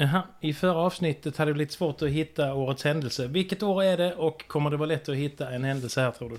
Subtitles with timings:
[0.00, 3.26] Aha, I förra avsnittet hade det blivit svårt att hitta årets händelse.
[3.26, 6.30] Vilket år är det och kommer det vara lätt att hitta en händelse här tror
[6.30, 6.38] du?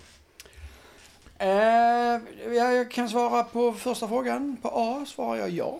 [1.38, 2.22] Eh,
[2.56, 4.58] jag kan svara på första frågan.
[4.62, 5.80] På A svarar jag ja.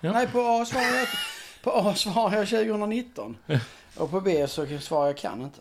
[0.00, 0.12] Ja.
[0.12, 1.08] Nej, på A svarar jag,
[1.62, 3.36] på A svarar jag 2019.
[3.96, 5.60] Och på B så svarar jag kan inte.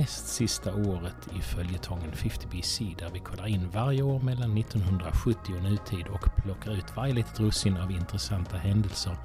[0.00, 5.54] Näst sista året i följetongen 50 BC där vi kollar in varje år mellan 1970
[5.56, 9.16] och nutid och plockar ut varje litet russin av intressanta händelser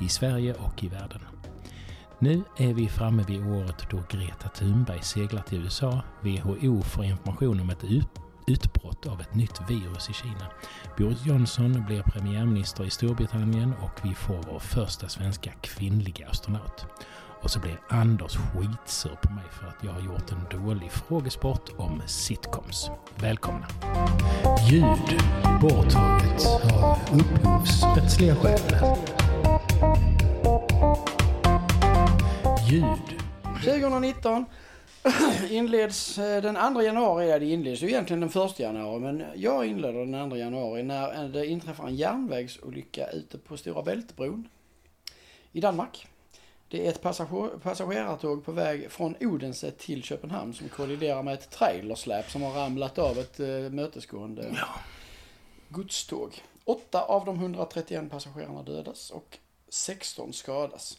[0.00, 1.20] i Sverige och i världen.
[2.18, 6.02] Nu är vi framme vid året då Greta Thunberg seglar till USA.
[6.20, 7.84] WHO får information om ett
[8.46, 10.46] utbrott av ett nytt virus i Kina.
[10.98, 16.86] Boris Johnson blir premiärminister i Storbritannien och vi får vår första svenska kvinnliga astronaut.
[17.42, 21.70] Och så blir Anders skitsur på mig för att jag har gjort en dålig frågesport
[21.76, 22.90] om sitcoms.
[23.20, 23.66] Välkomna!
[24.70, 25.20] Ljud
[25.60, 26.46] borttaget
[26.82, 28.60] av upphovsrättsliga skäl.
[32.70, 33.20] Ljud.
[33.64, 34.44] 2019
[35.50, 37.30] inleds eh, den 2 januari.
[37.30, 39.00] Ja, det inleds ju egentligen den 1 januari.
[39.00, 43.82] Men jag inleder den 2 januari när eh, det inträffar en järnvägsolycka ute på Stora
[43.82, 44.48] Bältbron
[45.52, 46.06] i Danmark.
[46.70, 51.50] Det är ett passager- passagerartåg på väg från Odense till Köpenhamn som kolliderar med ett
[51.50, 54.66] trailersläp som har ramlat av ett uh, mötesgående Ja.
[55.68, 56.42] godståg.
[56.64, 60.98] Åtta av de 131 passagerarna dödas och 16 skadas.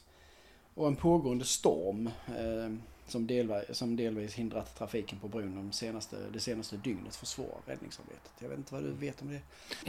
[0.73, 2.75] Och en pågående storm eh,
[3.12, 8.31] som, delvis, som delvis hindrat trafiken på bron de senaste, det senaste dygnet försvårar räddningsarbetet.
[8.40, 9.42] Jag vet inte vad du vet om det?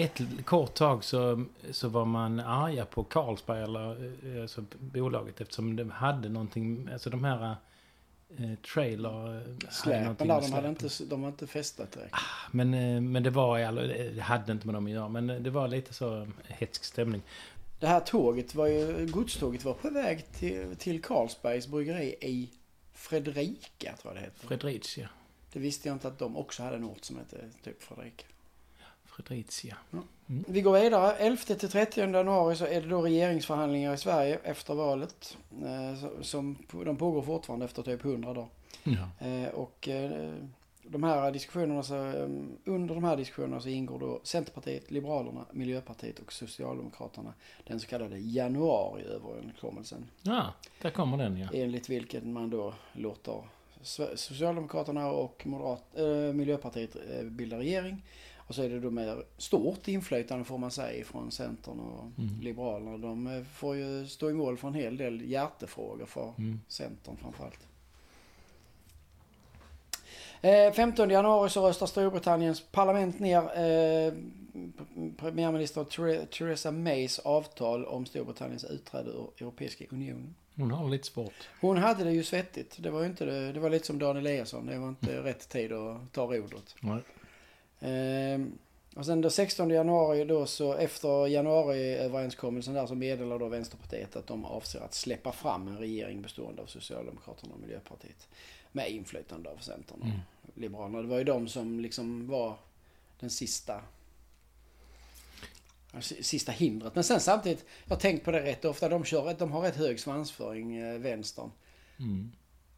[0.02, 5.76] Ett kort tag så, så var man arga på Carlsberg, eller eh, alltså bolaget, eftersom
[5.76, 7.56] de hade någonting, alltså de här
[8.38, 9.26] eh, trailer...
[9.28, 12.14] eh, hade Släpen där, de hade, inte, de var inte fästat direkt.
[12.50, 15.50] Men, eh, men det var alla, det hade inte med dem att göra, men det
[15.50, 17.22] var lite så hetsk stämning.
[17.80, 22.50] Det här tåget var ju, godståget var på väg till, till Carlsbergs bryggeri i
[23.02, 24.46] Fredrika, tror jag det heter.
[24.46, 25.08] Fredricia.
[25.52, 28.24] Det visste jag inte att de också hade en ort som hette typ Fredrika.
[29.04, 29.76] Fredricia.
[30.26, 31.12] Vi går vidare.
[31.16, 35.36] 11 till 30 januari så är det då regeringsförhandlingar i Sverige efter valet.
[35.64, 38.48] Eh, Som, de pågår fortfarande efter typ 100 dagar.
[38.82, 39.26] Ja.
[39.26, 40.34] Eh, Och eh,
[40.92, 42.28] de här diskussionerna så, eh,
[42.64, 47.34] under de här diskussionerna så ingår då Centerpartiet, Liberalerna, Miljöpartiet och Socialdemokraterna.
[47.66, 50.06] Den så kallade januariöverenskommelsen.
[50.22, 51.48] ja, där kommer den ja.
[51.54, 53.42] Enligt vilken man då låter
[54.14, 58.04] Socialdemokraterna och Moderat, eh, Miljöpartiet eh, bilda regering.
[58.36, 62.40] Och så är det då med stort inflytande får man säga från Centern och Mm.
[62.40, 62.98] Liberalerna.
[62.98, 66.60] De eh, får ju stå i mål för en hel del hjärtefrågor för Mm.
[66.68, 67.68] Centern framförallt.
[70.42, 74.12] Eh, 15 januari så röstar Storbritanniens parlament ner eh,
[75.16, 80.34] premiärminister Ther- Theresa Mays avtal om Storbritanniens utträde ur Europeiska unionen.
[80.56, 81.48] Hon har lite svårt.
[81.60, 82.76] Hon hade det ju svettigt.
[82.78, 83.52] Det var inte det.
[83.52, 84.66] Det var lite som Dan Eliasson.
[84.66, 86.74] Det var inte rätt tid att ta rodret.
[86.80, 86.98] Nej.
[87.80, 88.58] Ehm,
[88.96, 94.26] och sen den 16 januari då så efter januariöverenskommelsen där så meddelar då Vänsterpartiet att
[94.26, 98.28] de avser att släppa fram en regering bestående av Socialdemokraterna och Miljöpartiet.
[98.72, 100.18] Med inflytande av Centern och Mm.
[100.54, 101.02] Liberalerna.
[101.02, 102.56] Det var ju de som liksom var
[103.20, 103.80] den sista
[105.98, 106.94] s- Sista hindret.
[106.94, 108.88] Men sen samtidigt, jag har tänkt på det rätt ofta.
[108.88, 111.50] De, kör, de har rätt hög svansföring, eh, vänstern.
[111.98, 112.32] Mm.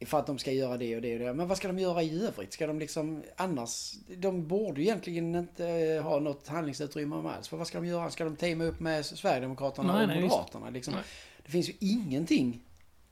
[0.05, 1.33] För att de ska göra det och det och det.
[1.33, 2.53] Men vad ska de göra i övrigt?
[2.53, 3.93] Ska de liksom annars?
[4.17, 7.47] De borde ju egentligen inte eh, ha något handlingsutrymme alls.
[7.47, 8.09] För vad ska de göra?
[8.11, 10.21] Ska de teama upp med Sverigedemokraterna Nej, och nej.
[10.21, 10.69] Moderaterna?
[10.69, 10.93] Liksom?
[11.45, 12.61] Det finns ju ingenting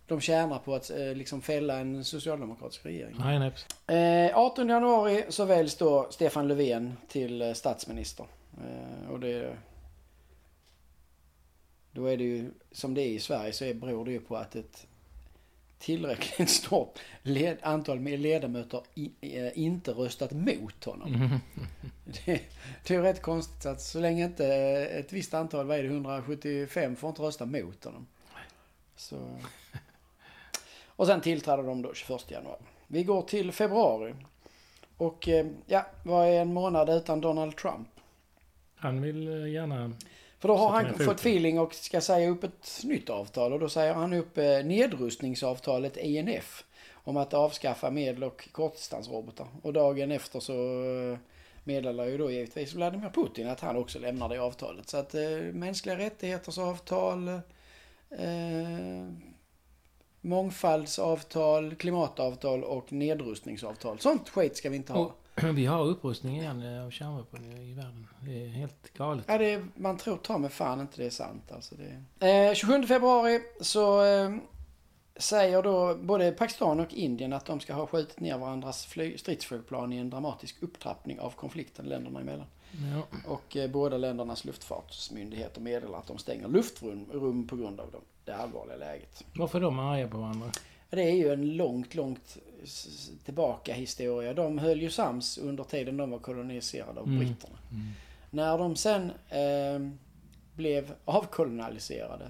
[0.07, 3.15] de tjänar på att eh, liksom fälla en socialdemokratisk regering.
[3.19, 3.51] Nej, nej.
[3.51, 3.89] precis.
[3.89, 8.25] Eh, 18 januari så väljs då Stefan Löfven till eh, statsminister.
[8.57, 9.57] Eh, och det...
[11.91, 14.37] Då är det ju, som det är i Sverige, så är, beror det ju på
[14.37, 14.87] att ett
[15.79, 21.15] tillräckligt stort led, antal ledamöter i, eh, inte röstat mot honom.
[21.15, 21.29] Mm.
[22.25, 22.41] Det,
[22.83, 25.89] det är ju rätt konstigt att så länge inte ett visst antal, vad är det,
[25.89, 28.07] 175 får inte rösta mot honom.
[28.95, 29.37] Så...
[31.03, 32.61] Och sen tillträder de då 21 januari.
[32.87, 34.13] Vi går till februari.
[34.97, 37.87] Och eh, ja, vad är en månad utan Donald Trump?
[38.75, 39.91] Han vill eh, gärna...
[40.39, 43.53] För då har han fått feeling och ska säga upp ett nytt avtal.
[43.53, 46.63] Och då säger han upp eh, nedrustningsavtalet INF.
[46.93, 49.47] Om att avskaffa medel och kortdistansrobotar.
[49.61, 50.53] Och dagen efter så
[51.63, 54.89] meddelar ju då givetvis Vladimir Putin att han också lämnar det avtalet.
[54.89, 55.21] Så att eh,
[55.53, 57.27] mänskliga rättigheters avtal,
[58.09, 59.03] eh,
[60.23, 63.99] mångfaldsavtal, klimatavtal och nedrustningsavtal.
[63.99, 64.99] Sånt skit ska vi inte ha.
[64.99, 68.07] Och vi har upprustning igen eh, av kärnvapen i världen.
[68.21, 69.25] Det är helt galet.
[69.27, 71.51] Ja, det är, man tror ta mig fan inte det är sant.
[71.51, 71.75] Alltså
[72.19, 72.27] det...
[72.27, 74.35] Eh, 27 februari så eh,
[75.15, 79.93] säger då både Pakistan och Indien att de ska ha skjutit ner varandras fly- stridsflygplan
[79.93, 82.47] i en dramatisk upptrappning av konflikten länderna emellan.
[82.93, 83.17] Ja.
[83.27, 88.01] Och eh, båda ländernas luftfartsmyndigheter meddelar att de stänger luftrum rum på grund av dem,
[88.25, 89.23] det allvarliga läget.
[89.35, 90.51] Varför är de arga på varandra?
[90.89, 92.37] Det är ju en långt, långt
[93.25, 94.33] tillbaka historia.
[94.33, 97.19] De höll ju sams under tiden de var koloniserade av Mm.
[97.19, 97.55] britterna.
[98.29, 99.89] När de sen eh,
[100.55, 102.29] blev avkolonialiserade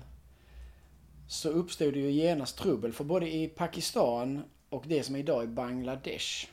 [1.28, 5.44] så uppstod det ju genast trubbel för både i Pakistan och det som är idag
[5.44, 6.48] är Bangladesh.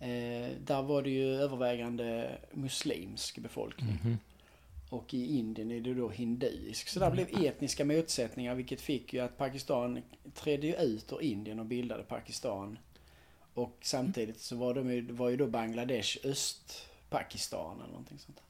[0.00, 3.98] Eh, där var det ju övervägande muslimsk befolkning.
[4.04, 4.18] Mhm.
[4.90, 6.88] Och i Indien är det då hinduisk.
[6.88, 10.02] Så där blev etniska motsättningar vilket fick ju att Pakistan
[10.34, 12.78] trädde ut ur Indien och bildade Pakistan.
[13.54, 18.42] Och samtidigt så var, de, ju- var ju då Bangladesh Östpakistan eller någonting sånt.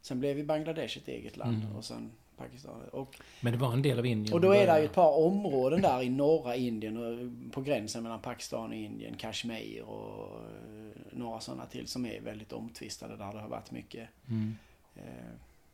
[0.00, 1.76] Sen blev ju Bangladesh ett eget land Mm.
[1.76, 2.82] och sen Pakistan.
[2.92, 4.34] Och, Men det var en del av Indien.
[4.34, 8.02] och då är det ju ett par områden där i norra Indien och på gränsen
[8.02, 9.14] mellan Pakistan och Indien.
[9.16, 14.08] Kashmir och eh, några sådana till som är väldigt omtvistade där det har varit mycket
[14.28, 14.56] Mm.
[14.96, 15.02] Eh,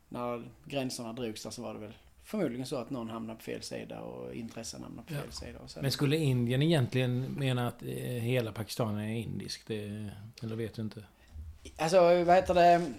[0.08, 1.92] när gränserna drogs där så var det väl
[2.24, 5.20] förmodligen så att någon hamnade på fel sida och intressen hamnade på Ja.
[5.20, 5.58] fel sida.
[5.64, 9.62] Och sen, Men skulle Indien egentligen mena att eh, hela Pakistan är indisk?
[9.66, 10.08] Det,
[10.42, 11.02] eller vet du inte?
[11.76, 12.92] Alltså vad heter det?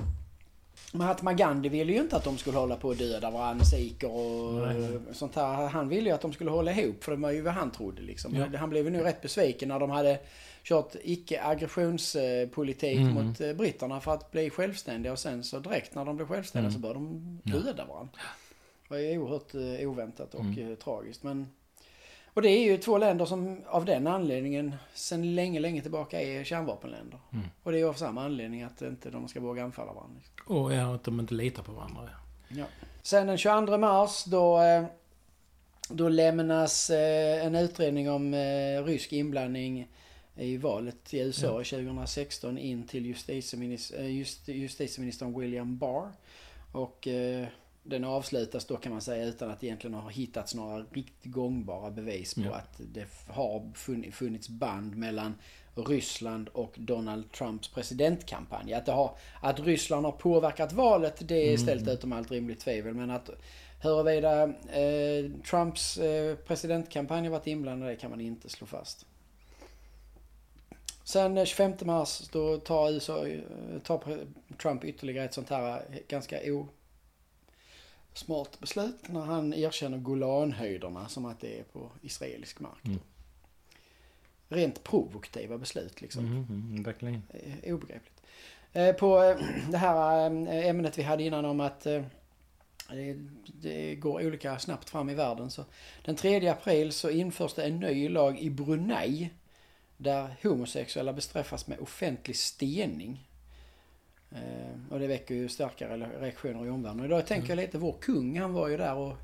[0.93, 4.53] Mahatma Gandhi ville ju inte att de skulle hålla på att döda varandra, sikher och
[4.67, 4.99] Nej.
[5.13, 5.67] sånt här.
[5.67, 8.01] Han ville ju att de skulle hålla ihop för det var ju vad han trodde
[8.01, 8.35] liksom.
[8.35, 8.57] Ja.
[8.57, 10.19] Han blev ju nu rätt besviken när de hade
[10.67, 13.13] kört icke-aggressionspolitik Mm.
[13.13, 16.69] mot eh, britterna för att bli självständiga och sen så direkt när de blev självständiga
[16.69, 16.73] Mm.
[16.73, 17.53] så började de Ja.
[17.59, 18.11] döda varandra.
[18.89, 20.71] Det ju oerhört eh, oväntat och Mm.
[20.71, 21.23] eh, tragiskt.
[21.23, 21.47] Men,
[22.33, 26.43] och det är ju två länder som av den anledningen sen länge, länge tillbaka är
[26.43, 27.19] kärnvapenländer.
[27.33, 27.45] Mm.
[27.63, 30.21] Och det är av samma anledning att inte de ska våga anfalla varandra.
[30.47, 32.09] Och ja, att de inte litar på varandra.
[32.49, 32.65] Ja.
[33.01, 34.59] Sen den 22 mars då,
[35.89, 36.89] då lämnas
[37.43, 38.35] en utredning om
[38.85, 39.87] rysk inblandning
[40.39, 41.63] i valet i USA Ja.
[41.63, 46.11] 2016 in till justitieminister, just, justitieministern William Barr.
[46.71, 47.47] Och eh,
[47.83, 52.33] den avslutas då kan man säga utan att egentligen ha hittats några riktigt gångbara bevis
[52.33, 52.53] på Ja.
[52.55, 55.35] att det har funn- funnits band mellan
[55.75, 58.73] Ryssland och Donald Trumps presidentkampanj.
[58.73, 61.57] Att, har, att Ryssland har påverkat valet det är Mm.
[61.57, 62.93] ställt utom allt rimligt tvivel.
[62.93, 63.29] Men att
[63.81, 69.05] huruvida eh, Trumps eh, presidentkampanj har varit inblandad det kan man inte slå fast.
[71.07, 73.41] Sen eh, 25 mars då tar, USA, eh,
[73.83, 74.25] tar
[74.61, 76.39] Trump ytterligare ett sånt här eh, ganska
[78.13, 82.85] osmart beslut när han erkänner Golanhöjderna som att det är på israelisk mark.
[82.85, 82.99] Mm.
[84.49, 86.25] Rent provokativa beslut liksom.
[86.25, 87.21] Mm, mm, verkligen.
[87.29, 88.21] Eh, Obegripligt.
[88.73, 89.37] Eh, På eh,
[89.71, 92.03] det här eh, ämnet vi hade innan om att eh,
[92.89, 95.51] det, det går olika snabbt fram i världen.
[95.51, 95.65] Så
[96.05, 99.29] den 3 april så införs det en ny lag i Brunei
[99.97, 103.27] där homosexuella bestraffas med offentlig stening.
[104.31, 106.99] Eh, Och det väcker ju starka re- reaktioner i omvärlden.
[106.99, 109.17] Och idag tänker jag lite, vår kung han var ju där och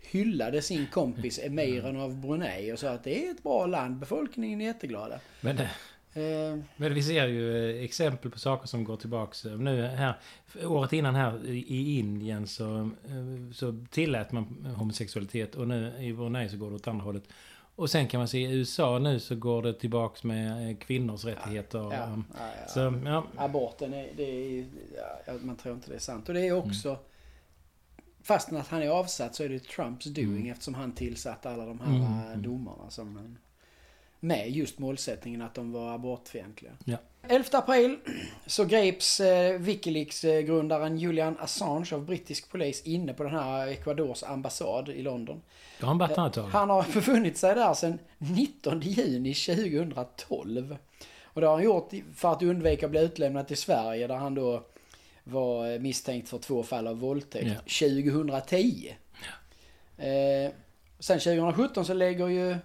[0.00, 4.60] hyllade sin kompis emiren av Brunei och sa att det är ett bra land, befolkningen
[4.60, 5.20] är jätteglada.
[5.40, 5.70] Men, det-
[6.14, 9.44] Eh, men vi ser ju eh, exempel på saker som går tillbaks.
[9.44, 10.14] eh, Nu här,
[10.64, 16.12] året innan här i i Indien så, eh, så tillät man homosexualitet och nu i
[16.12, 17.22] Brunei så går det åt andra hållet.
[17.80, 21.24] Och sen kan man se i USA nu så går det tillbaks med eh, kvinnors
[21.24, 21.78] rättigheter.
[21.78, 22.68] Ja, ja, um, ja.
[22.68, 24.22] Så ja, Aborten, är, det
[24.58, 24.66] är,
[25.26, 26.28] ja, man tror inte det är sant.
[26.28, 26.98] Och det är också,
[28.22, 30.50] fastän att han är avsatt så är det Trumps doing Mm.
[30.52, 32.42] eftersom han tillsatte alla de här Mm, mm.
[32.42, 33.36] domarna som
[34.20, 36.72] med just målsättningen att de var abortfientliga.
[36.84, 36.96] Ja.
[37.28, 37.96] 11 april
[38.46, 44.88] så greps eh, Wikileaks-grundaren Julian Assange av brittisk polis inne på den här Ecuadors ambassad
[44.88, 45.42] i London.
[45.80, 46.42] har han varit där tag.
[46.42, 50.76] Han har befunnit sig där sedan 19 juni 2012.
[51.24, 54.34] Och det har han gjort för att undvika att bli utlämnad till Sverige där han
[54.34, 54.62] då
[55.24, 58.94] var misstänkt för två fall av våldtäkt 2010.
[59.96, 60.52] Eh,
[60.98, 62.56] sen 2017 så lägger ju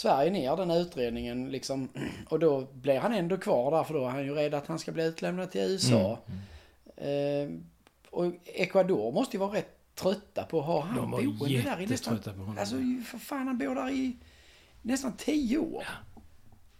[0.00, 1.88] Sverige ner den utredningen liksom.
[2.28, 4.78] Och då blir han ändå kvar där för då är han ju rädd att han
[4.78, 6.18] ska bli utlämnad till USA.
[6.96, 7.50] Mm.
[7.50, 7.58] Eh,
[8.10, 12.18] och Ecuador måste ju vara rätt trötta på att ha han boende där i nästan...
[12.18, 12.58] på honom.
[12.58, 12.76] Alltså
[13.06, 14.16] för fan han bor där i
[14.82, 15.84] nästan tio år.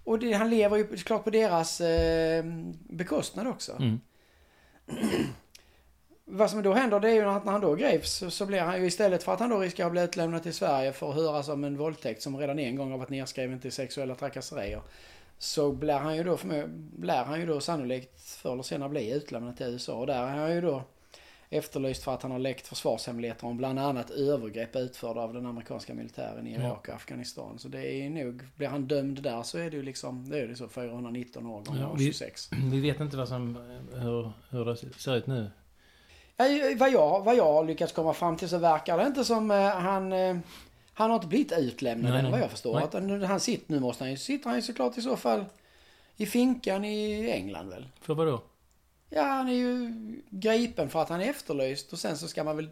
[0.05, 2.45] och det, han lever ju såklart på deras eh,
[2.89, 3.73] bekostnad också.
[3.73, 4.01] Mm.
[6.33, 8.81] Vad som då händer det är ju att när han då greps så, blir han
[8.81, 11.49] ju istället för att han då riskerar att bli utlämnad till Sverige för att höras
[11.49, 14.83] om en våldtäkt som redan en gång har varit nedskriven till sexuella trakasserier.
[15.39, 16.39] Så blir han ju då,
[16.73, 20.37] blir han ju då sannolikt förr eller senare bli utlämnad till USA och där är
[20.37, 20.83] han ju då
[21.51, 25.95] efterlyst för att han har läckt försvarshemligheter om bland annat övergrepp utförda av den amerikanska
[25.95, 27.59] militären i Irak och Afghanistan.
[27.59, 30.49] Så det är nog, blir han dömd där så är det ju liksom, det är
[30.49, 32.49] det så 419 år gånger ja, 26.
[32.53, 33.57] Vi, vi vet inte vad som,
[33.93, 35.51] hur, hur det ser ut nu.
[36.41, 39.51] Ja, vad, jag, vad jag har lyckats komma fram till så verkar det inte som
[39.51, 40.13] eh, han...
[40.13, 40.37] Eh,
[40.93, 42.79] han har inte blivit utlämnad än vad jag förstår.
[42.79, 42.95] Att
[43.29, 45.45] han sitter, nu måste han ju, sitter han ju såklart i så fall
[46.17, 47.87] i finkan i England väl.
[48.01, 48.43] För vad då?
[49.11, 49.95] Ja, han är ju
[50.31, 52.69] gripen för att han är efterlyst och sen så ska man väl...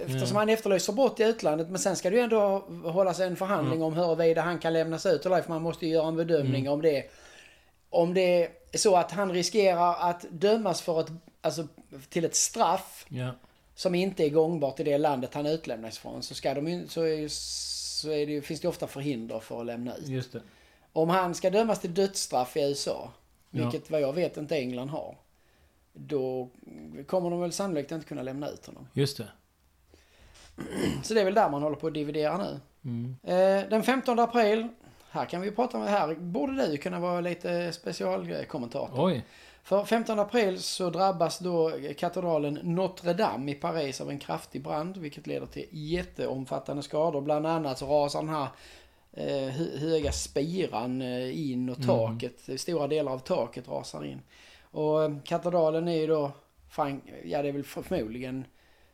[0.00, 0.36] Eftersom mm.
[0.36, 3.76] han efterlyst för brott i utlandet men sen ska det ju ändå hållas en förhandling
[3.76, 3.86] mm.
[3.86, 6.72] om huruvida han kan lämnas ut eller för man måste ju göra en bedömning mm.
[6.72, 7.10] om det...
[7.90, 11.10] Om det är så att han riskerar att dömas för ett...
[11.40, 11.66] Alltså
[12.08, 13.06] till ett straff.
[13.08, 13.30] Ja.
[13.74, 16.22] Som inte är gångbart i det landet han utlämnas från.
[16.22, 19.96] Så ska de så, är, så är det, finns det ofta förhinder för att lämna
[19.96, 20.08] ut.
[20.08, 20.42] Just det.
[20.92, 23.12] Om han ska dömas till dödsstraff i USA.
[23.50, 23.86] Vilket ja.
[23.88, 25.16] vad jag vet inte England har.
[25.92, 26.48] Då
[27.06, 28.88] kommer de väl sannolikt inte kunna lämna ut honom.
[28.92, 29.28] Just det.
[31.02, 32.60] Så det är väl där man håller på att dividera nu.
[32.84, 33.16] Mm.
[33.22, 34.68] Eh, den 15 april.
[35.10, 39.06] Här kan vi prata om, här borde du kunna vara lite specialkommentator.
[39.06, 39.24] Oj.
[39.66, 44.96] För 15 april så drabbas då katedralen Notre Dame i Paris av en kraftig brand.
[44.96, 47.20] Vilket leder till jätteomfattande skador.
[47.20, 48.48] Bland annat så rasar den här
[49.12, 49.48] eh,
[49.80, 51.86] höga spiran eh, in och mm.
[51.86, 52.58] taket, mm.
[52.58, 54.22] stora delar av taket rasar in.
[54.62, 56.32] Och eh, katedralen är ju då,
[56.68, 58.44] Frank ja det är väl förmodligen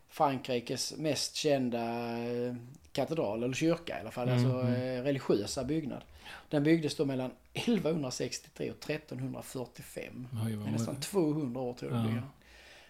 [0.09, 1.83] Frankrikes mest kända
[2.19, 2.55] eh,
[2.93, 4.45] katedral, eller kyrka i alla fall, mm.
[4.45, 5.05] alltså mm.
[5.05, 6.02] religiösa byggnad.
[6.49, 10.29] Den byggdes då mellan 1163 och 1345.
[10.47, 12.23] Oj, nästan 200 år tog det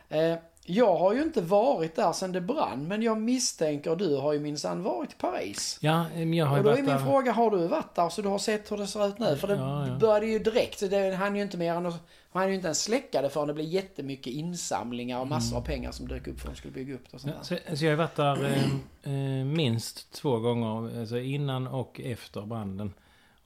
[0.08, 0.38] ja.
[0.64, 4.40] Jag har ju inte varit där sen det brann, men jag misstänker du har ju
[4.40, 5.78] minsann varit i Paris.
[5.80, 6.98] Ja, jag har Och då är min där.
[6.98, 9.36] fråga, har du varit där så du har sett hur det ser ut nu?
[9.36, 9.94] För det ja, ja.
[9.98, 11.92] började ju direkt, så det hann ju inte mer än
[12.32, 15.62] han ju inte ens släcka det förrän det blev jättemycket insamlingar och massor mm.
[15.62, 17.14] av pengar som dök upp för att de skulle bygga upp det.
[17.14, 21.18] Och sånt ja, så, så, jag har varit där eh, eh, minst två gånger, alltså
[21.18, 22.92] innan och efter branden.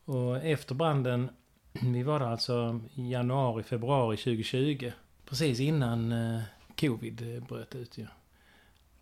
[0.06, 1.30] Och efter branden,
[1.72, 4.92] vi var där alltså i januari, februari 2020.
[5.24, 6.42] Precis innan eh,
[6.80, 8.06] covid eh, bröt ut ju.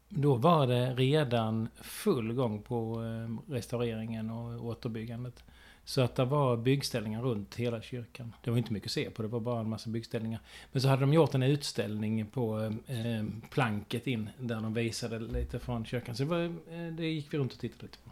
[0.08, 5.44] Då var det redan full gång på eh, restaureringen och återbyggandet.
[5.84, 8.32] Så att det var byggställningar runt hela kyrkan.
[8.44, 10.40] Det var inte mycket att se på, det var bara en massa byggställningar.
[10.72, 15.18] Men så hade de gjort en utställning på eh, eh planket in, där de visade
[15.18, 16.16] lite från kyrkan.
[16.16, 18.10] Så det, var, eh, det gick vi runt och tittade lite på.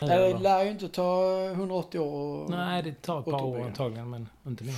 [0.00, 4.28] Det lär ju inte ta 180 år Nej, det tar ett par år antagligen, men
[4.46, 4.76] inte mer.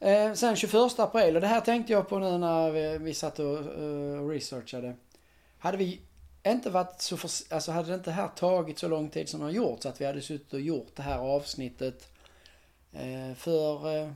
[0.00, 3.38] Eh, sen 21 april, och det här tänkte jag på nu när vi, vi satt
[3.38, 4.96] och uh, researchade.
[5.58, 6.00] Hade vi
[6.46, 9.46] inte varit så för, alltså hade det inte här tagit så lång tid som det
[9.46, 12.08] har gjort så att vi hade suttit och gjort det här avsnittet
[12.92, 14.12] eh, för, eh,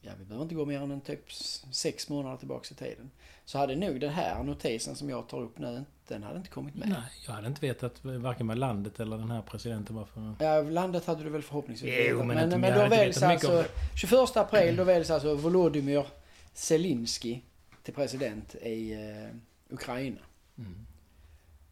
[0.00, 1.32] ja vi behöver inte gå mer än en typ
[1.72, 3.10] sex månader tillbaks i tiden.
[3.48, 6.74] Så hade nog den här notisen som jag tar upp nu, den hade inte kommit
[6.74, 6.88] med.
[6.88, 10.34] Nej, jag hade inte vetat varken vad landet eller den här presidenten var för...
[10.38, 13.64] Ja, landet hade du väl förhoppningsvis Jo, men, men, men då väljs alltså,
[13.94, 16.06] 21 april då väljs alltså Volodymyr
[16.52, 17.40] Zelensky
[17.82, 20.20] till president i eh, Ukraina.
[20.58, 20.86] Mm.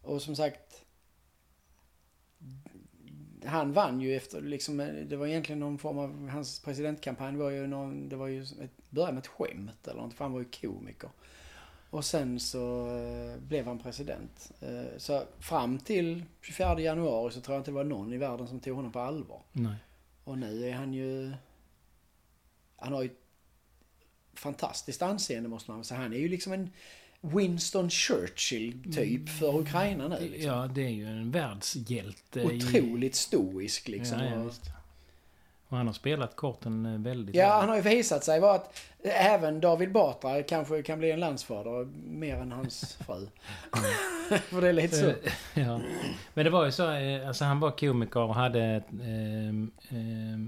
[0.01, 0.85] Och som sagt,
[3.45, 4.77] han vann ju efter, liksom,
[5.09, 8.89] det var egentligen någon form av, hans presidentkampanj var ju någon, det var ju, ett,
[8.89, 11.09] började med ett skämt eller något, för han var ju komiker.
[11.97, 14.51] Och sen så eh, blev han president.
[14.61, 18.47] Eh, så fram till 24 januari så tror jag inte det var någon i världen
[18.47, 19.41] som tog honom på allvar.
[19.51, 19.75] Nej.
[20.23, 21.33] Och nu är han ju,
[22.75, 23.09] han har ju
[24.33, 25.99] fantastiskt anseende måste man säga.
[25.99, 26.69] Han är ju liksom en
[27.21, 29.27] Winston Churchill typ mm.
[29.27, 30.19] för Ukraina nu.
[30.19, 30.51] Liksom.
[30.51, 32.43] Ja, det är ju en världshjälte.
[32.43, 34.19] Otroligt stoisk liksom.
[34.19, 34.51] Ja, ja,
[35.69, 37.59] och han har spelat korten eh, väldigt Ja, väl.
[37.59, 41.85] han har ju visat sig vara att även David Batra kanske kan bli en landsfader
[42.07, 43.27] mer än hans fru.
[44.39, 45.13] För det är lite så.
[45.59, 45.79] ja.
[46.33, 48.63] Men det var ju så, eh, alltså han var komiker och hade
[49.01, 49.49] eh,
[49.97, 50.39] eh,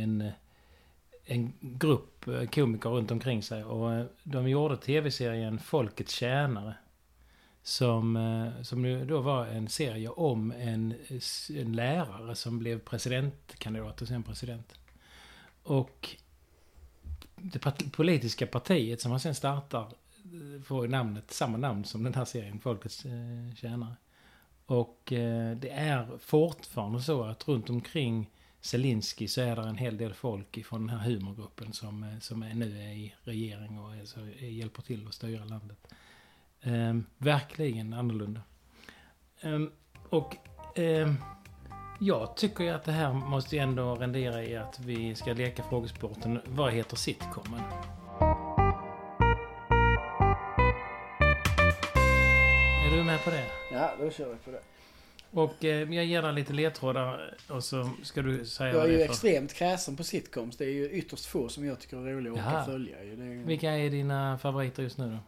[0.00, 0.30] en
[1.28, 3.64] en grupp eh, komiker runt omkring sig.
[3.64, 6.74] Och eh, de gjorde tv-serien Folkets tjänare.
[7.66, 14.02] Som, eh, som då var en serie om en, eh, en lärare som blev presidentkandidat
[14.02, 14.74] och sen president.
[15.62, 16.16] Och
[17.36, 17.58] det
[17.92, 22.60] politiska partiet som han sen startar eh, får namnet, samma namn som den här serien,
[22.60, 23.06] Folkets
[23.56, 23.96] tjänare.
[24.66, 25.02] Och
[25.56, 28.30] det är fortfarande så att runt omkring
[28.60, 32.54] Zelinski så är det en hel del folk från den här humorgruppen som, som är,
[32.54, 35.94] nu är i regering och är, så, hjälper till att styra landet.
[36.62, 38.40] Eh, verkligen annorlunda.
[39.40, 39.60] Eh,
[40.10, 40.36] och
[40.78, 41.12] eh,
[42.00, 46.40] jag tycker ju att det här måste ändå rendera i att vi ska leka frågesporten.
[46.46, 47.60] Vad heter sitcomen?
[52.86, 53.44] Är du med på det?
[53.72, 54.60] Ja, då kör vi på det.
[55.30, 58.98] Och eh, jag ger dig lite ledtrådar och så ska du säga Jag är ju
[58.98, 59.04] för.
[59.04, 60.56] extremt kräsen på sitcoms.
[60.56, 63.04] Det är ju ytterst få som jag tycker är roliga att följa.
[63.04, 63.12] ju.
[63.12, 65.18] Är, Vilka är dina favoriter just nu då?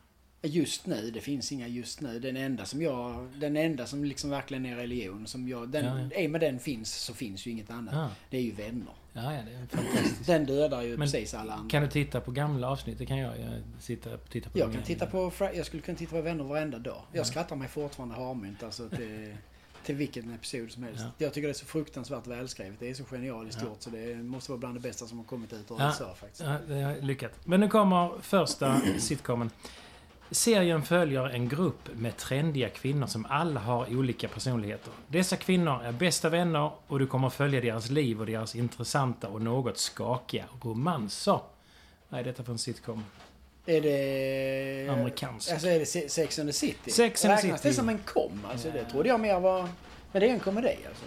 [0.43, 2.19] Just nu, det finns inga just nu.
[2.21, 5.99] Den enda som jag, den enda som liksom verkligen är religion, som jag, den, Ja,
[6.11, 6.17] ja.
[6.21, 7.95] är med den finns så finns ju inget annat.
[7.95, 8.93] Ja, Det är ju vänner.
[9.13, 10.27] ja, ja det är fantastiskt.
[10.27, 11.71] Den dödar ju Men precis alla andra.
[11.71, 12.99] Kan du titta på gamla avsnitt?
[12.99, 13.41] Det kan jag.
[13.41, 16.45] Jag sitter och tittar på Jag kan titta på, jag skulle kunna titta på Vänner
[16.45, 17.03] varenda dag.
[17.13, 17.25] Jag Ja.
[17.25, 19.35] skrattar mig fortfarande harmynt alltså till,
[19.85, 21.01] till vilken episod som helst.
[21.05, 21.11] Ja.
[21.19, 22.77] Jag tycker det är så fruktansvärt välskrivet.
[22.81, 25.53] Det är så genialiskt gjort så det måste vara bland det bästa som har kommit
[25.53, 25.87] ut ur Ja.
[25.89, 26.43] USA faktiskt.
[26.43, 27.33] Ja, det är lyckat.
[27.45, 29.51] Men nu kommer första sitcomen.
[30.31, 34.93] Serien följer en grupp med trendiga kvinnor som alla har olika personligheter.
[35.09, 39.43] Dessa kvinnor är bästa vänner och du kommer följa deras liv och deras intressanta och
[39.43, 41.41] något skakiga romanser.
[42.09, 43.05] Vad är detta för en sitcom?
[43.67, 44.89] Är det...
[44.93, 45.51] Amerikansk.
[45.53, 46.91] Alltså är det Se- Sex and the City?
[46.91, 47.69] Sex and the Räknas City.
[47.69, 48.41] det som en kom?
[48.51, 48.91] Alltså det Ja.
[48.91, 49.69] trodde jag mer var...
[50.13, 51.05] Men det är en komedi alltså?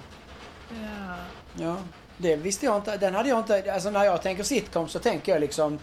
[0.81, 1.15] Ja.
[1.63, 1.77] Ja.
[2.17, 2.97] Det visste jag inte.
[2.97, 3.73] Den hade jag inte...
[3.73, 5.79] Alltså när jag tänker sitcom så tänker jag liksom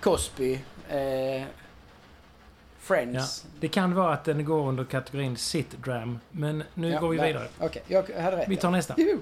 [0.00, 0.52] Cosby,
[0.88, 1.42] eh,
[2.84, 3.46] Friends.
[3.60, 6.18] Det kan vara att den går under kategorin sit-dram.
[6.30, 7.26] Men nu Ja, går vi nej.
[7.26, 7.48] vidare.
[7.60, 8.48] Okej, jag hade rätt.
[8.48, 8.94] Vi tar nästa.
[8.96, 9.18] Jo.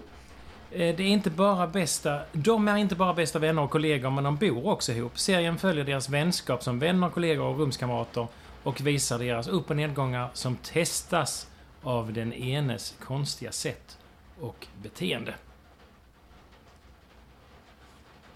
[0.71, 2.21] Eh, Det är inte bara bästa...
[2.33, 5.19] De är inte bara bästa vänner och kollegor, men de bor också ihop.
[5.19, 8.26] Serien följer deras vänskap som vänner, kollegor och rumskamrater
[8.62, 11.47] och visar deras upp och nedgångar som testas
[11.83, 13.99] av den enes konstiga sätt
[14.40, 15.35] och beteende.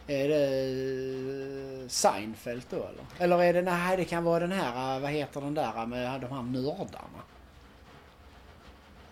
[0.08, 3.04] Är det Seinfeld då eller?
[3.18, 6.26] Eller är det, nej det kan vara den här, vad heter den där med de
[6.32, 7.22] här nördarna?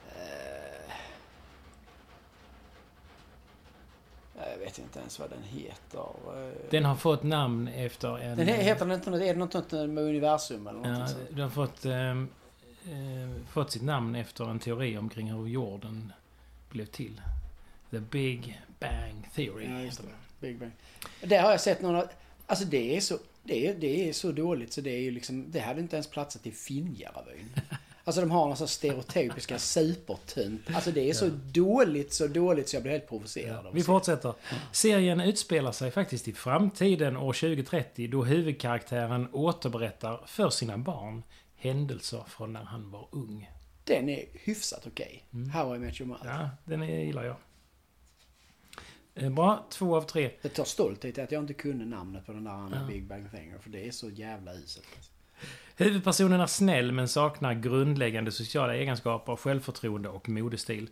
[0.08, 0.90] Eh,
[4.52, 5.98] Jag vet inte ens vad den heter.
[6.48, 8.36] Eh, Den har fått namn efter en...
[8.36, 11.28] Den he- heter den inte något, är det något med universum eller något Ja, sånt?
[11.30, 12.14] den har fått, eh,
[13.52, 16.12] fått sitt namn efter en teori omkring hur jorden
[16.70, 17.20] blev till.
[17.90, 19.84] The Big Bang Theory.
[19.86, 19.90] Ja.
[20.44, 20.70] Big Bang.
[21.20, 22.08] Det har jag sett några...
[22.46, 25.50] Alltså det är så, det är, det är så dåligt så det är ju liksom...
[25.50, 27.50] Det hade inte ens platsat i Finnjärvyn.
[28.04, 30.60] Alltså de har några stereotypiska supertönt.
[30.74, 34.34] Alltså det är så dåligt, så dåligt så jag blir helt provocerad att Vi fortsätter.
[34.72, 41.22] Serien utspelar sig faktiskt i framtiden år 2030 då huvudkaraktären återberättar för sina barn
[41.56, 43.50] händelser från när han var ung.
[43.84, 45.24] Den är hyfsat okej.
[45.32, 45.50] Mm.
[45.50, 46.30] How I Met Your Mother.
[46.30, 47.36] Ja, den är, gillar jag.
[49.14, 50.30] Eh, Bra, två av tre.
[50.42, 52.86] Jag tar stolthet att jag inte kunde namnet på den där andra Ja.
[52.86, 53.58] Big Bang Theory.
[53.60, 54.86] För det är så jävla uselt.
[54.96, 55.10] Alltså.
[55.76, 60.88] Huvudpersonen är snäll men saknar grundläggande sociala egenskaper, självförtroende och modestil.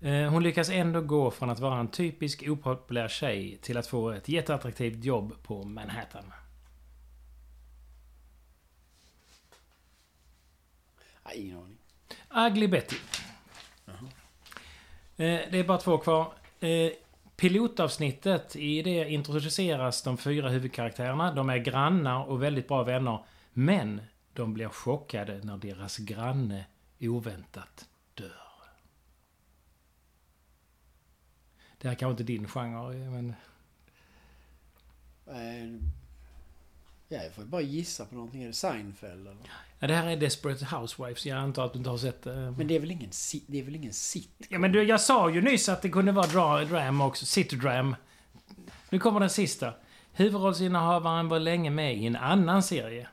[0.00, 4.10] Eh, Hon lyckas ändå gå från att vara en typisk opopulär tjej till att få
[4.10, 6.32] ett jätteattraktivt jobb på Manhattan.
[11.34, 11.78] Ingen aning.
[12.50, 12.96] Ugly Betty.
[13.86, 13.92] Eh,
[15.16, 16.32] Det är bara två kvar.
[17.36, 21.34] Pilotavsnittet, i det introduceras de fyra huvudkaraktärerna.
[21.34, 23.24] De är grannar och väldigt bra vänner.
[23.52, 24.00] Men
[24.32, 26.66] de blir chockade när deras granne
[27.00, 28.44] oväntat dör.
[31.78, 33.34] Det här kanske inte är din genre, men...
[35.26, 35.80] Eh,
[37.14, 38.42] Eh, Ja, jag får bara gissa på någonting.
[38.42, 39.36] Är det Seinfeld eller?
[39.78, 41.26] Ja, det här är Desperate Housewives.
[41.26, 42.50] Jag antar att du inte har sett det.
[42.58, 44.46] Men det är väl ingen, si- det är väl ingen sit?
[44.48, 47.26] Ja, men du, jag sa ju nyss att det kunde vara dra, dram också.
[47.26, 47.96] City dram.
[48.90, 49.74] Nu kommer den sista.
[50.12, 53.08] Huvudrollsinnehavaren var länge med i en annan serie.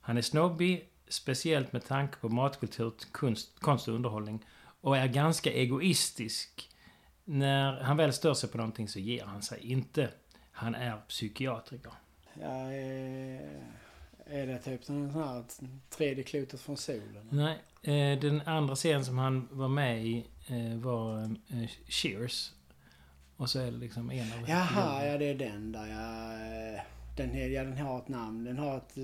[0.00, 4.44] Han är snobbig, speciellt med tanke på matkultur, konst, konst och underhållning.
[4.80, 6.70] Och är ganska egoistisk.
[7.24, 10.10] När han väl stör sig på någonting så ger han sig inte.
[10.52, 11.92] Han är psykiatriker.
[12.40, 13.40] Ja, eh,
[14.26, 15.44] är det typ den här
[15.90, 17.28] tredje klotet från solen?
[17.30, 21.36] Nej, eh, den andra serien som han var med i eh, var
[21.88, 22.52] Cheers.
[23.36, 24.48] Och så är det liksom en av...
[24.48, 26.80] Jaha, ja det är den där jag...
[27.16, 28.44] Den, är, ja, den har ett namn.
[28.44, 28.96] Den har ett,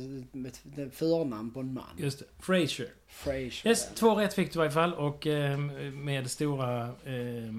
[0.46, 1.84] ett, ett förnamn på en man.
[1.96, 2.24] Just det.
[2.38, 2.88] Frasier.
[3.06, 3.66] Frasier.
[3.66, 5.58] Yes, två rätt fick du i varje fall och eh,
[5.92, 6.84] med stora...
[6.84, 7.54] Eh,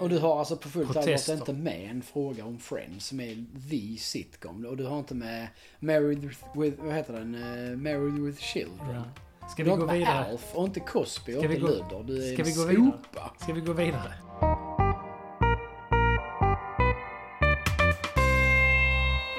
[0.00, 3.44] och du har alltså på fullt allvar inte med en fråga om Friends som är
[3.70, 4.66] the sitcom.
[4.66, 5.48] Och du har inte med
[5.80, 7.34] Married with, vad heter den?
[7.34, 8.94] Eh, Married with Children.
[9.40, 9.48] Ja.
[9.48, 10.24] Ska vi gå vidare?
[10.24, 11.66] Alf och inte Cosby och inte gå...
[11.66, 12.02] Ludder.
[12.06, 13.30] Du är Ska vi gå vidare?
[13.40, 14.12] Ska vi gå vidare?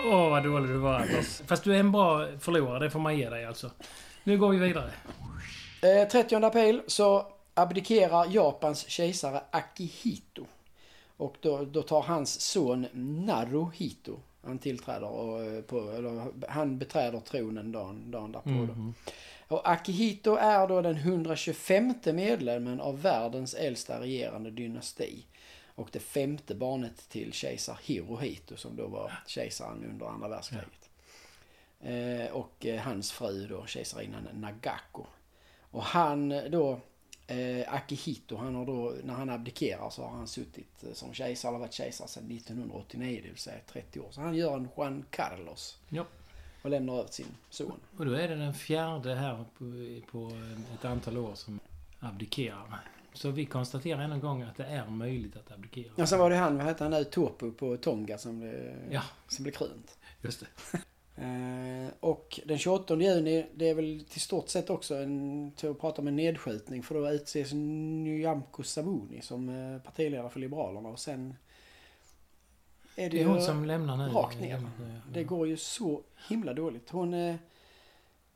[0.05, 1.41] Åh, oh, vad dålig du var Anders.
[1.47, 3.71] Fast du är en bra förlorare, det får man ge dig alltså.
[4.23, 4.91] Nu går vi vidare.
[5.81, 10.45] Eh, 30 april så abdikerar Japans kejsare Akihito.
[11.17, 12.87] Och då, då tar hans son
[13.25, 18.49] Naruhito, han tillträder och, eh, på, eller, han beträder tronen dagen, dagen därpå.
[18.49, 18.55] Då.
[18.55, 18.93] Mhm.
[19.47, 25.25] Och Akihito är då den 125 medlemmen av världens äldsta regerande dynasti.
[25.75, 30.89] Och det femte barnet till kejsar Hirohito som då var kejsaren under andra världskriget.
[31.79, 35.05] Eh, och eh, hans fru då, kejsarinnan Nagako.
[35.59, 36.79] Och han då,
[37.27, 41.49] eh, Akihito, han har då, när han abdikerar så har han suttit eh, som kejsare,
[41.49, 44.07] eller varit kejsare sedan 1989, det vill säga 30 år.
[44.11, 45.77] Så han gör en Juan Carlos.
[45.89, 46.05] Ja.
[46.61, 47.79] Och lämnar över sin son.
[47.97, 49.65] Och då är det den fjärde här på,
[50.11, 50.31] på
[50.79, 51.59] ett antal år som
[51.99, 52.79] abdikerar.
[53.13, 55.91] Så vi konstaterar än en gång att det är möjligt att abdikera.
[55.95, 59.01] Ja, sen var det han, vad hette han nu, Topu på Tonga som blev, Ja.
[59.27, 59.97] som blev krönt.
[60.21, 60.47] Just det.
[61.15, 65.79] Eh, och den 28 juni, det är väl till stort sett också en, till att
[65.79, 70.99] prata om en nedskjutning för då utses Nyamko Sabuni som eh, partiledare för Liberalerna och
[70.99, 71.35] sen
[72.95, 74.07] är det, Det är hon som lämnar nu.
[74.13, 74.49] rakt ner.
[74.79, 74.85] Ja.
[75.13, 76.89] det går ju så himla dåligt.
[76.89, 77.35] Hon, eh,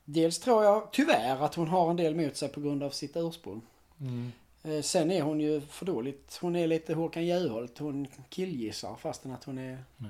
[0.06, 3.12] dels tror jag tyvärr att hon har en del mot sig på grund av sitt
[3.18, 3.62] ursprung.
[4.00, 4.32] Mm.
[4.64, 6.38] Eh, sen är hon ju för dåligt.
[6.42, 7.78] Hon är lite Håkan Juholt.
[7.78, 10.06] Hon killgissar fastän att hon är Ja.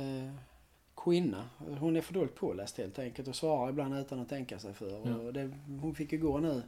[0.00, 0.30] eh,
[1.04, 1.44] kvinna.
[1.78, 5.08] Hon är för dåligt påläst helt enkelt och svarar ibland utan att tänka sig för.
[5.08, 5.14] Ja.
[5.16, 6.62] Och det, hon fick ju gå nu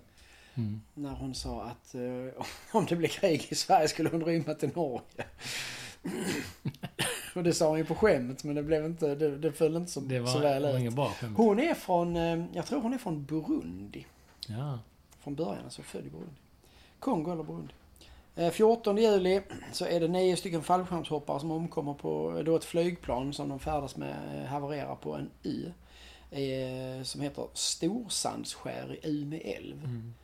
[0.56, 0.80] Mm.
[0.94, 4.70] när hon sa att eh, om det blir krig i Sverige skulle hon rymma till
[4.74, 5.00] Norge.
[7.34, 9.90] och det sa hon ju på skämt men det blev inte, det, det föll inte
[9.90, 10.94] så, Det var, så väl ut.
[10.94, 11.36] bra skämt.
[11.36, 14.06] Hon är från, eh, jag tror hon är från Burundi.
[14.48, 14.78] Ja.
[15.20, 16.32] Från början, alltså född i Burundi.
[16.98, 17.72] Kongo eller Burundi.
[18.36, 19.40] Eh, 14 juli
[19.72, 23.96] så är det nio stycken fallskärmshoppare som omkommer på då ett flygplan som de färdas
[23.96, 25.70] med eh, havererar på en ö.
[26.30, 29.84] Eh, som heter Storsandsskär i Ume älv.
[29.84, 30.14] Mm.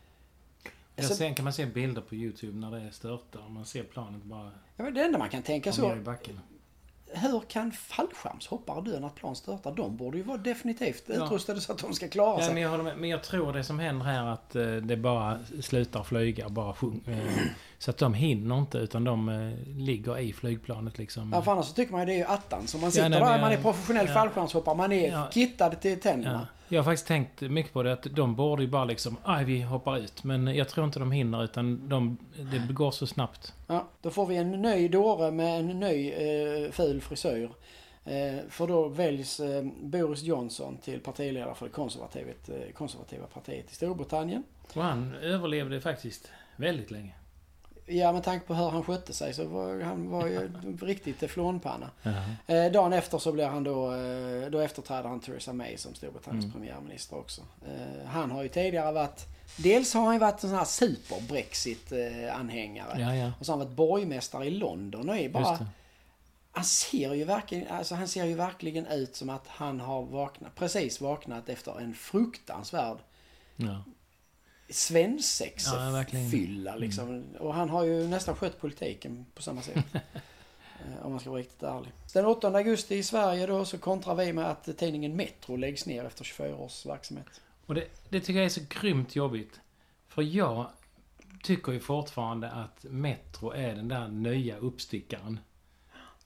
[0.65, 3.49] Ja, Alltså- sen kan man se bilder på Youtube när det störtar.
[3.49, 6.41] Man ser planet bara Ja, men det enda man kan tänka så, i backen.
[7.15, 9.73] Hur kan fallskärmshoppare dö när ett plan störtar?
[9.75, 11.25] De borde ju vara definitivt Ja.
[11.25, 12.55] utrustade så att de ska klara Ja, sig.
[12.55, 12.97] men, jag med.
[12.99, 17.01] men jag tror det som händer här att eh, det bara slutar flyga, bara sjung,
[17.07, 17.43] eh,
[17.79, 21.33] Så att de hinner inte utan de eh, ligger i flygplanet liksom.
[21.35, 22.67] Ja, för annars så tycker man ju det är ju attan.
[22.67, 24.15] Så man sitter nej, där, men man är jag- professionell ja.
[24.15, 25.29] fallskärmshoppare, man är Ja.
[25.33, 26.49] kittad till Ja, tänderna.
[26.71, 29.63] Jag har faktiskt tänkt mycket på det att de borde ju bara liksom, aj vi
[29.63, 30.25] hoppar ut.
[30.25, 32.17] Men jag tror inte de hinner utan de,
[32.53, 33.55] det går så snabbt.
[33.67, 37.51] Ja, då får vi en ny dåre med en ny eh, ful frisyr.
[38.05, 43.73] Eh, för då väljs eh, Boris Johnson till partiledare för det konservativet, eh, konservativa partiet
[43.73, 44.43] i Storbritannien.
[44.75, 47.15] Och han överlevde faktiskt väldigt länge.
[47.91, 50.51] Ja, med tanke på hur han skötte sig så var han var ju
[50.83, 51.91] riktigt flånpanna.
[52.03, 52.13] Ja.
[52.55, 56.45] Eh, dagen efter så blir han då, eh, då efterträder han Theresa May som Storbritanniens
[56.45, 56.53] Mm.
[56.53, 57.41] premiärminister också.
[57.67, 59.27] Eh, han har ju tidigare varit,
[59.57, 63.01] dels har han ju varit en sån här super-Brexit-anhängare.
[63.01, 63.33] Ja, ja.
[63.41, 65.67] Och så har han varit borgmästare i London och är bara.
[66.53, 70.55] Han ser ju verkligen, alltså han ser ju verkligen ut som att han har vaknat,
[70.55, 72.97] precis vaknat efter en fruktansvärd
[73.57, 73.85] Ja.
[74.71, 76.31] Ja, verkligen.
[76.31, 77.25] svensexefylla liksom.
[77.39, 79.85] Och han har ju nästan skött politiken på samma sätt.
[80.87, 81.93] Eh, Om man ska vara riktigt ärlig.
[82.13, 86.05] Den 8 augusti i Sverige då så kontrar vi med att tidningen Metro läggs ner
[86.05, 87.27] efter 24 års verksamhet.
[87.67, 89.61] Och det, det tycker jag är så grymt jobbigt.
[90.09, 90.67] För jag
[91.43, 95.41] tycker ju fortfarande att Metro är den där nya uppstickaren.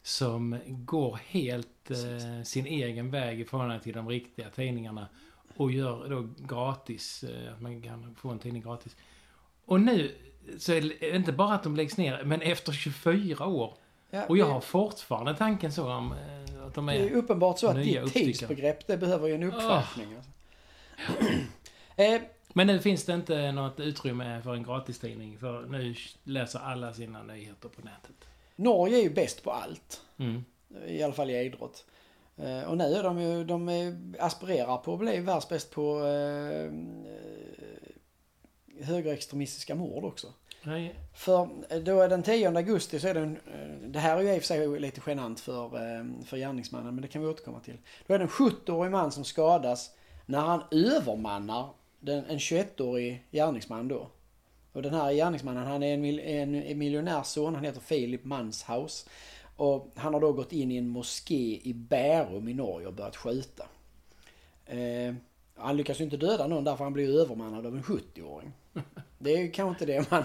[0.03, 5.09] Som går helt eh, sin egen väg i förhållande till de riktiga tidningarna.
[5.57, 8.97] Och gör då gratis, eh, att man kan få en tidning gratis.
[9.65, 10.15] Och nu
[10.59, 13.75] så är det inte bara att de läggs ner, men efter 24 år.
[14.11, 17.11] Ja, Och jag det- har fortfarande tanken så om eh, att de Det är är...
[17.11, 20.15] uppenbart så att ditt tidsbegrepp det behöver ju en uppskärpning.
[20.17, 20.31] Alltså.
[21.97, 22.21] eh,
[22.53, 25.39] Men nu finns det inte något utrymme för en gratistidning.
[25.39, 28.29] För nu läser alla sina nyheter på nätet.
[28.57, 30.01] Norge är ju bäst på allt.
[30.17, 30.45] Mm.
[30.87, 31.85] I alla fall i idrott.
[32.37, 36.65] Eh, och nu är de ju, de är, aspirerar på att bli världsbäst på eh,
[36.65, 36.73] eh,
[38.85, 40.27] högerextremistiska mord också.
[40.63, 44.17] Nej, För eh, då är den 10 augusti så är det en, eh, det här
[44.17, 45.69] är ju i och för sig lite genant för,
[46.25, 47.79] för gärningsmannen men det kan vi återkomma till.
[48.07, 49.91] Då är det en 70-årig man som skadas
[50.27, 51.69] när han övermannar
[52.01, 54.11] den, en 21-årig gärningsman då.
[54.73, 59.09] Och den här gärningsmannen han är en, en, en miljonärsson, han heter Philip Manshaus.
[59.57, 63.17] Och han har då gått in i en moské i Bärum i Norge och börjat
[63.17, 63.67] skjuta.
[64.67, 65.15] Eh,
[65.57, 68.53] han lyckas ju inte döda någon därför han blir övermannad av en 70-åring.
[69.19, 70.25] Det är ju kanske inte det man...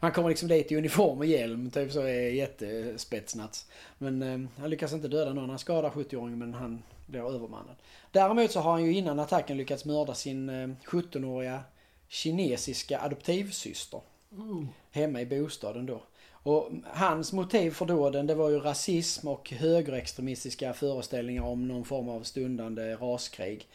[0.00, 3.66] Man kommer liksom dit i uniform och hjälm, typ så är jättespetsnats.
[3.98, 5.50] Men eh, han lyckas inte döda någon.
[5.50, 7.76] Han skadar 70-åringen men han blir övermannad.
[8.10, 11.60] Däremot så har han ju innan attacken lyckats mörda sin eh, 17-åriga
[12.08, 14.00] kinesiska adoptivsyster.
[14.32, 14.68] Mm.
[14.90, 16.02] Hemma i bostaden då.
[16.42, 22.08] Och hans motiv för dåden det var ju rasism och högerextremistiska föreställningar om någon form
[22.08, 23.68] av stundande raskrig.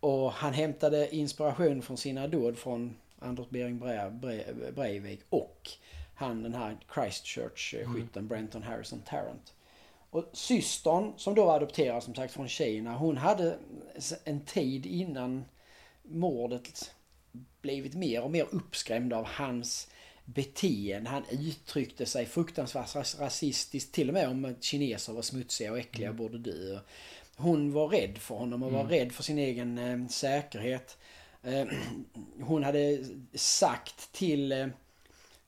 [0.00, 5.70] Och han hämtade inspiration från sina dåd från Anders Bering Bre- Bre- Breivik och
[6.14, 9.52] han den här Christchurch-skytten Brenton Harrison Tarrant.
[10.10, 13.56] Och systern som då var adopterad som sagt från Kina, hon hade
[14.24, 15.44] en tid innan
[16.02, 16.94] mordet
[17.62, 19.89] blivit mer och mer uppskrämd av hans
[20.34, 21.10] beteende.
[21.10, 25.78] Han uttryckte sig fruktansvärt ras- rasistiskt till och med om att kineser var smutsiga och
[25.78, 26.80] äckliga och borde dö.
[27.36, 30.98] Hon var rädd för honom och var rädd för sin egen eh, säkerhet.
[31.42, 31.66] Eh,
[32.42, 34.66] hon hade sagt till eh,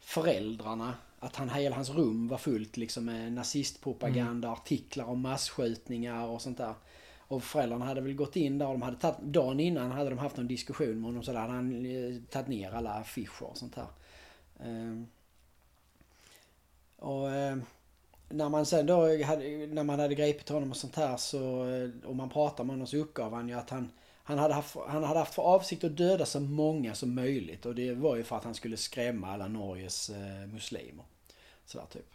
[0.01, 6.43] föräldrarna att han, hela hans rum var fullt liksom med nazistpropaganda, artiklar om massskjutningar och
[6.43, 6.75] sånt där.
[7.19, 10.19] Och föräldrarna hade väl gått in där och de hade tagit, dagen innan hade de
[10.19, 13.59] haft en diskussion med honom så där hade han eh, tagit ner alla affischer och
[13.59, 13.87] sånt där.
[14.65, 15.07] Ehm,
[16.97, 17.57] och eh,
[18.29, 21.91] när man sen då hade, när man hade gripit honom och sånt här så, eh,
[22.05, 23.91] och man pratade med honom så uppgav han ju att han
[24.25, 27.75] han hade, haft, han hade haft för avsikt att döda så många som möjligt och
[27.75, 31.05] det var ju för att han skulle skrämma alla Norges eh, muslimer.
[31.67, 32.13] Sådär typ.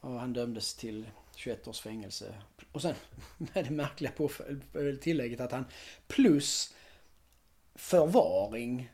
[0.00, 2.34] Och han dömdes till 21 års fängelse.
[2.72, 2.94] Och sen
[3.38, 5.64] med det märkliga påfölj- tillägget att han
[6.06, 6.74] plus
[7.74, 8.90] förvaring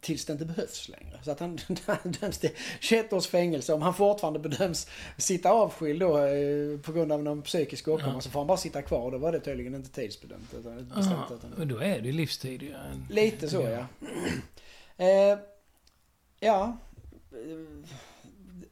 [0.00, 1.18] tills det inte behövs längre.
[1.22, 2.50] Så att han, han döms till
[2.80, 3.72] 21 års fängelse.
[3.74, 4.86] Om han fortfarande bedöms
[5.18, 8.20] sitta avskild då eh, på grund av någon psykisk åkomma Ja.
[8.20, 9.10] så får han bara sitta kvar.
[9.10, 10.54] Då var det tydligen inte tidsbedömt.
[10.54, 12.74] Utan bestämt, Aha, utan, men då är det livstid ju.
[13.10, 13.86] Lite så ja.
[14.96, 15.38] Eh,
[16.40, 16.76] ja.
[17.32, 17.90] Eh,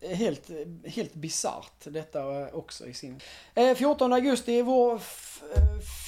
[0.02, 0.50] Helt,
[0.84, 3.20] helt bisarrt detta också i sin...
[3.54, 5.00] Eh, 14 augusti, vår eh,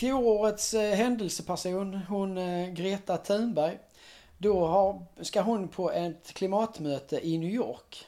[0.01, 3.79] fjolårets eh, händelseperson, hon eh, Greta Thunberg.
[4.43, 8.07] Då har, ska hon på ett klimatmöte i New York.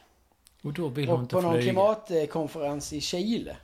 [0.63, 1.63] Och då vill hon Och inte på någon flyga.
[2.05, 3.57] klimatkonferens i Chile.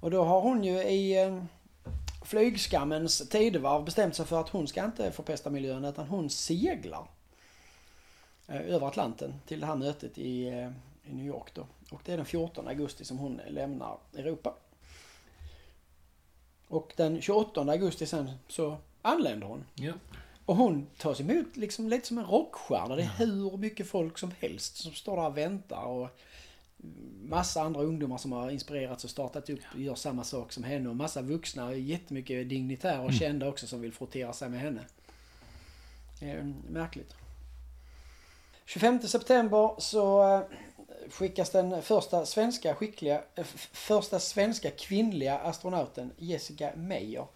[0.00, 1.44] Och då har hon ju i eh,
[2.24, 7.06] flygskammens tidevarv bestämt sig för att hon ska inte förpesta miljön utan hon seglar
[8.48, 10.70] eh, över Atlanten till det här mötet i, eh,
[11.10, 11.66] i New York då.
[11.90, 14.54] Och det är den 14 augusti som hon lämnar Europa.
[16.68, 19.64] Och den 28 augusti sen så anländer hon.
[19.74, 19.92] Ja.
[20.44, 22.96] Och hon tas emot liksom lite som en rockstjärna.
[22.96, 25.84] Det är hur mycket folk som helst som står där och väntar.
[25.84, 26.08] Och
[27.22, 30.88] massa andra ungdomar som har inspirerats och startat upp och gör samma sak som henne.
[30.88, 34.80] Och massa vuxna, jättemycket dignitärer och kända också som vill frottera sig med henne.
[36.20, 37.14] Det är märkligt.
[38.64, 40.42] 25 september så eh,
[41.10, 47.26] skickas den första svenska skickliga, eh, första svenska kvinnliga astronauten Jessica Meyer.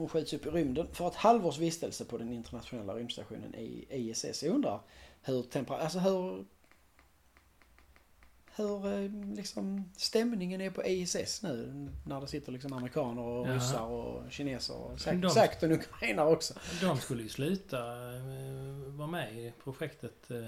[0.00, 4.42] Hon skjuts upp i rymden för ett halvårs vistelse på den internationella rymdstationen i ISS.
[4.42, 4.80] Jag undrar
[5.22, 5.74] hur temper...
[5.74, 6.44] Alltså hur...
[8.56, 13.54] Hur eh, liksom stämningen är på ISS nu när det sitter liksom amerikaner och Ja.
[13.54, 16.54] ryssar och kineser och säkert, de- säkert en ukrainare också.
[16.80, 17.78] De skulle ju sluta
[18.16, 18.22] eh,
[18.86, 20.30] vara med i projektet.
[20.30, 20.38] eh,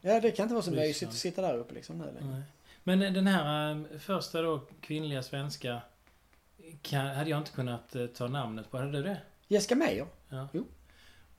[0.00, 2.42] Ja det kan inte vara så mysigt att sitta där uppe liksom nu längre.
[2.84, 5.80] Men den här första då kvinnliga svenska
[6.82, 8.78] kan, hade jag inte kunnat eh, ta namnet på.
[8.78, 9.20] Hade du det?
[9.48, 10.06] Jessica Meyer?
[10.28, 10.48] Ja.
[10.52, 10.64] Jo.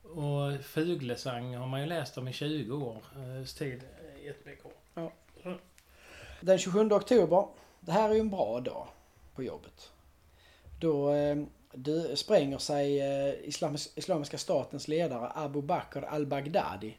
[0.02, 3.82] Och Fuglesang har man ju läst om i 20 års tid.
[3.82, 4.72] Eh, Jättemycket år.
[6.40, 7.48] Den 27 oktober,
[7.80, 8.88] det här är ju en bra dag
[9.34, 9.90] på jobbet.
[10.80, 11.36] Då eh,
[11.72, 16.98] det spränger sig eh, islamis, Islamiska statens ledare Abu Bakr al-Baghdadi.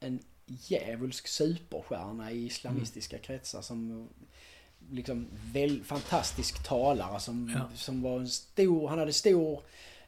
[0.00, 4.08] En djävulsk superstjärna i islamistiska kretsar som
[4.90, 7.76] liksom väl, fantastisk talare som, Ja.
[7.76, 9.60] som var en stor, han hade stor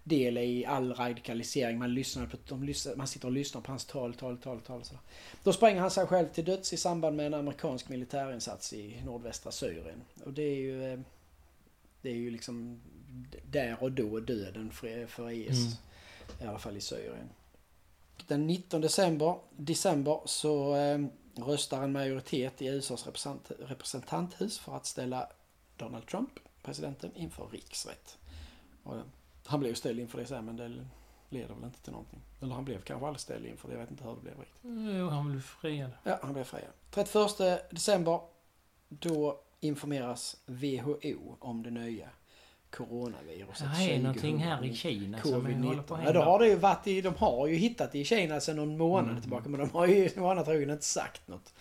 [0.04, 1.78] del i all radikalisering.
[1.78, 4.84] Man, lyssnade på, de lyssnade, man sitter och lyssnar på hans tal, tal, tal, tal.
[4.84, 4.94] Så.
[5.42, 9.52] Då spränger han sig själv till döds i samband med en amerikansk militärinsats i nordvästra
[9.52, 10.02] Syrien.
[10.24, 11.00] Och det är ju, eh,
[12.02, 12.80] det är ju liksom
[13.50, 15.48] där och då döden för, för IS.
[15.58, 15.72] Mm.
[16.40, 17.28] I alla fall i Syrien.
[18.26, 20.98] Den 19 december, december så eh,
[21.44, 25.28] röstar en majoritet i USAs representant, representanthus för att ställa
[25.76, 26.30] Donald Trump,
[26.62, 28.18] presidenten, inför riksrätt.
[28.82, 28.96] Och,
[29.46, 30.84] han blev ställd inför det sen men det
[31.28, 32.20] leder väl inte till någonting.
[32.40, 34.60] Eller han blev kanske aldrig ställd inför det, jag vet inte hur det blev riktigt.
[34.98, 35.90] Jo, han blev friad.
[36.02, 36.72] Ja, han blev friad.
[36.90, 38.20] 31 december,
[38.88, 42.10] då informeras WHO om det nya
[42.70, 43.66] coronaviruset.
[43.78, 44.74] Det är någonting här i 2019.
[44.76, 45.82] Kina som håller Covid-19.
[45.82, 46.12] på att Ja, hända.
[46.20, 48.78] det har det ju varit i, de har ju hittat det i Kina sedan någon
[48.78, 49.20] månad Mm.
[49.20, 49.48] tillbaka.
[49.48, 51.52] Men de har ju vana trogen inte sagt något.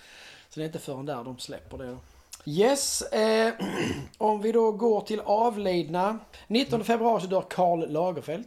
[0.50, 1.98] Så det är inte förrän där de släpper det då.
[2.46, 3.54] Yes, eh,
[4.18, 6.20] om vi då går till avlidna.
[6.48, 8.46] 19 februari så dör Karl Lagerfeld.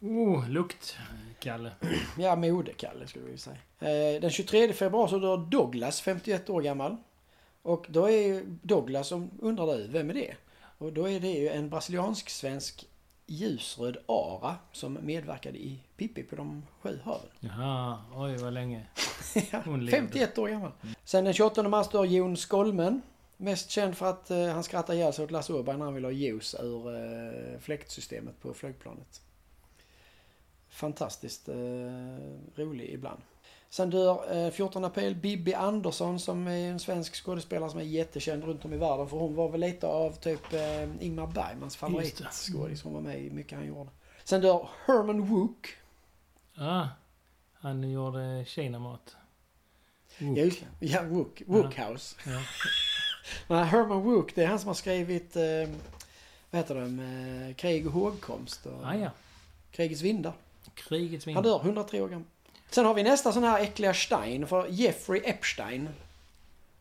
[0.00, 0.96] Oh, lukt,
[1.38, 1.70] Kalle.
[2.18, 3.56] Ja, modekalle skulle vi säga.
[3.80, 6.96] Eh, den 23 februari så dör Douglas, 51 år gammal.
[7.62, 10.34] Och då är Douglas, om undrar du, vem är det?
[10.80, 12.88] Och då är det ju en brasiliansk-svensk
[13.26, 17.28] ljusröd ara som medverkade i Pippi på de sju haven.
[17.40, 18.86] Jaha, oj vad länge.
[19.64, 19.98] Hon levde.
[19.98, 20.72] 51 år gammal.
[21.04, 23.02] Sen den 28 mars dör Jon Skolmen.
[23.36, 26.06] Mest känd för att eh, han skrattade ihjäl sig åt Lasse Åberg när han ville
[26.06, 29.22] ha ljus ur eh, fläktsystemet på flygplanet.
[30.68, 31.54] Fantastiskt eh,
[32.54, 33.20] rolig ibland.
[33.70, 38.44] Sen dör eh, 14 april Bibi Andersson som är en svensk skådespelare som är jättekänd
[38.44, 39.08] runt om i världen.
[39.08, 41.78] För hon var väl lite av typ eh, Ingmar Bergmans det.
[41.78, 42.82] favoritskådis.
[42.82, 43.90] Hon var med i mycket han gjorde.
[44.24, 45.68] Sen dör Herman Wook.
[46.56, 46.86] Ah,
[47.54, 49.16] han gjorde kinamat.
[50.18, 50.86] Ja, just det.
[50.86, 51.42] Ja, Wook.
[51.46, 52.16] Wookhouse.
[52.26, 52.40] ja.
[53.48, 55.42] Nej, Herman Wook, det är han som har skrivit, eh,
[56.50, 59.10] vad heter de, eh, Krig och hågkomst och Ah, ja.
[59.70, 60.32] Krigets vindar.
[60.74, 61.36] Krigets vind.
[61.36, 62.26] Han dör 103 år gammal.
[62.70, 65.88] Sen har vi nästa sån här äckliga Stein, för Jeffrey Epstein.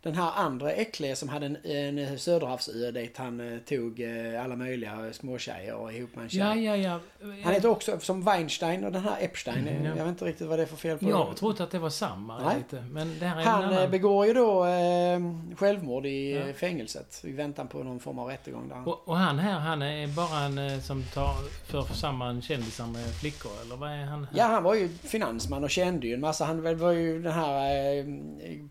[0.01, 4.55] Den här andra äckliga som hade en, en söderhavsö dit han eh, tog eh, alla
[4.55, 6.39] möjliga småtjejer och ihop med en tjej.
[6.39, 6.99] Ja, ja, ja.
[7.43, 9.89] Han heter också som Weinstein och den här Epstein, Mm, ja.
[9.97, 11.79] jag vet inte riktigt vad det är för fel på Jag har trott att det
[11.79, 12.57] var samma Nej.
[12.57, 12.83] lite.
[12.91, 13.91] Men det här är Han eh, annan.
[13.91, 15.19] begår ju då eh,
[15.57, 16.53] självmord i Ja.
[16.53, 19.81] fängelset i väntan på någon form av rättegång där han Och, och han här, han
[19.81, 21.33] är bara en som tar,
[21.71, 24.27] för samman kändisar med flickor, eller vad är han?
[24.33, 26.45] Ja, han var ju finansman och kände ju en massa.
[26.45, 28.05] Han var ju den här eh,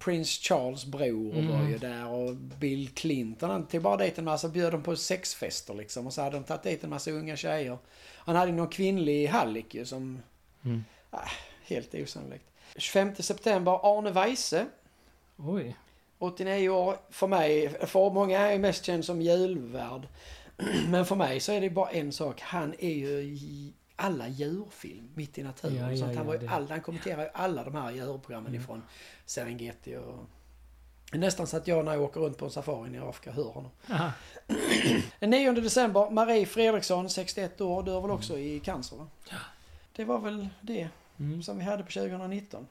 [0.04, 1.48] Prince Charles bror Mm.
[1.52, 3.50] var ju där och Bill Clinton.
[3.50, 6.06] Han tog bara dit en massa, bjöd dem på sexfester liksom.
[6.06, 7.78] Och så hade de tagit dit en massa unga tjejer.
[8.16, 10.22] Han hade någon kvinnlig hallick ju som,
[10.64, 10.84] Mm.
[11.62, 12.44] helt osannolikt.
[12.76, 14.66] 25 september, Arne Weise.
[15.36, 15.76] Oj.
[16.18, 16.96] 89 år.
[17.10, 20.08] För mig, för många är ju mest känd som julvärd.
[20.88, 22.40] Men för mig så är det bara en sak.
[22.40, 23.36] Han är ju
[23.96, 25.76] alla djurfilm, Mitt i naturen.
[25.76, 26.16] Ja, och ja, sånt.
[26.16, 28.60] Han, ja, var ju all, han kommenterar ju alla de här djurprogrammen Mm.
[28.62, 28.82] ifrån
[29.26, 30.18] Serengeti och...
[31.12, 33.70] Nästan så att jag när jag åker runt på en safari i Afrika hör honom.
[33.90, 34.12] Aha.
[35.20, 39.06] Den 9 december, Marie Fredriksson, 61 år, dör väl också i cancer va?
[39.96, 40.88] Det var väl det
[41.20, 41.42] Mm.
[41.42, 42.66] som vi hade på 2019.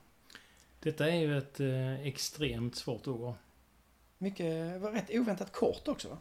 [0.79, 3.33] Detta är ju ett eh, extremt svårt år.
[4.17, 6.17] Mycket, var rätt oväntat kort också va?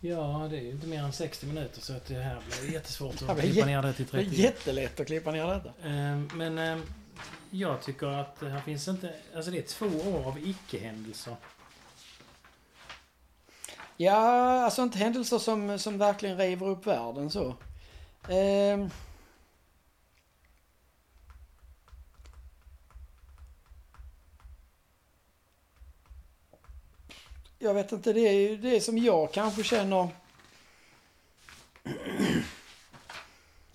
[0.00, 3.22] Ja, det är ju inte mer än 60 minuter så att det här blir jättesvårt
[3.28, 4.36] att klippa ner det till Det är 30.
[4.36, 5.68] jättelätt att klippa ner detta.
[5.88, 6.78] Eh, Men eh,
[7.50, 9.14] jag tycker att här finns inte...
[9.34, 11.36] Alltså det är två år av icke-händelser.
[13.96, 17.56] Ja, alltså inte händelser som, som verkligen river upp världen så.
[18.28, 18.90] Ehm.
[27.58, 30.08] Jag vet inte, det är ju det som jag kanske känner...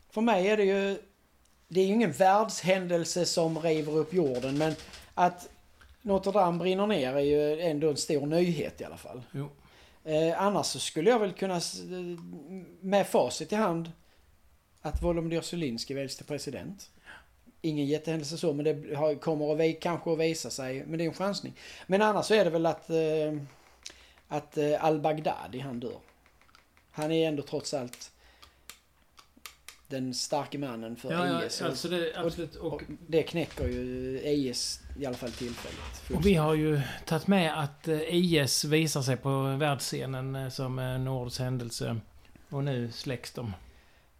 [0.09, 1.01] För mig är det ju...
[1.75, 4.75] Det är ju ingen världshändelse som river upp jorden, men
[5.13, 5.49] att
[6.01, 9.21] Notre Dame brinner ner är ju ändå en stor nyhet i alla fall.
[9.31, 9.49] Jo.
[10.03, 11.61] Eh, annars så skulle jag väl kunna, eh,
[12.81, 13.91] med facit i hand,
[14.81, 16.89] att Volodymyr Zelenskyj väljs till president.
[17.61, 20.85] Ingen jättehändelse så, men det har, kommer att, kanske att visa sig.
[20.85, 21.53] Men det är en chansning.
[21.87, 23.33] Men annars så är det väl att, eh,
[24.27, 25.99] att eh, al-Baghdadi, han dör.
[26.91, 28.11] Han är ändå trots allt
[29.87, 31.61] den starke mannen för Ja, ja, IS.
[31.61, 32.55] alltså det absolut.
[32.55, 36.11] och, Och, det knäcker ju IS i alla fall tillfälligt.
[36.15, 40.79] och vi har ju tagit med att eh, IS visar sig på världsscenen eh, som
[40.79, 41.97] en årets händelse.
[42.49, 43.53] Och nu släcks de.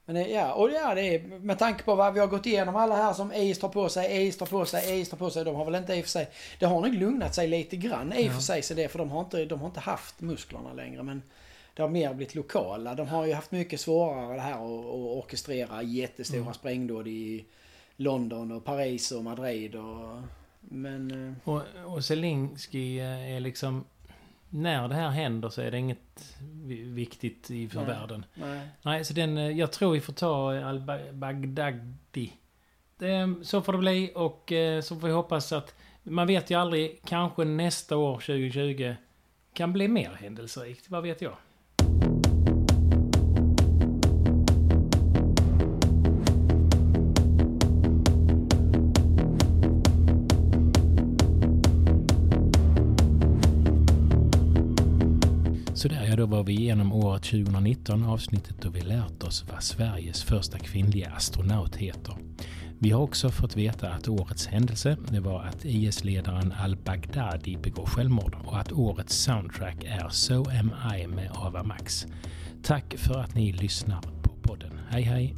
[0.06, 2.96] Men ja, och ja, det är med tanke på vad vi har gått igenom alla
[2.96, 5.46] här som IS tar på sig, IS tar på sig, IS tar på sig.
[5.46, 6.30] De har väl inte i och för sig...
[6.60, 8.34] Det har nog lugnat sig lite grann i och Ja.
[8.34, 11.04] för sig, så det, för de har, inte, de har inte haft musklerna längre.
[11.04, 11.22] Men
[11.76, 12.96] det har mer blivit lokala.
[12.96, 14.86] De har ju haft mycket svårare det här att, att
[15.24, 16.54] orkestrera jättestora Mm.
[16.54, 17.46] sprängdåd i
[17.96, 20.22] London och Paris och Madrid och...
[20.60, 21.28] Men...
[21.46, 23.86] eh, Och, och Zelensky eh, är liksom...
[24.50, 27.88] När det här händer så är det inget vi- viktigt i för Nej.
[27.88, 28.26] världen.
[28.34, 28.68] Nej.
[28.82, 29.38] Nej, så den...
[29.38, 32.32] eh, Jag tror vi får ta al-Baghdadi.
[32.98, 34.52] Det, så får det bli och
[34.84, 35.76] så får vi hoppas att...
[36.04, 38.94] Man vet ju aldrig, kanske nästa år, 2020,
[39.54, 40.90] kan bli mer händelserikt.
[40.90, 41.34] Vad vet jag?
[55.86, 60.24] Sådär, ja då var vi igenom året 2019, avsnittet då vi lärt oss vad Sveriges
[60.24, 62.16] första kvinnliga astronaut heter.
[62.80, 68.36] Vi har också fått veta att årets händelse det var att IS-ledaren al-Baghdadi begår självmord
[68.46, 72.08] och att årets soundtrack är So Am I med Ava Max.
[72.64, 74.80] Tack för att ni lyssnar på podden.
[74.90, 75.36] Hej hej!